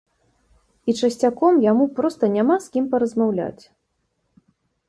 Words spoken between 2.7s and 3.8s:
кім паразмаўляць.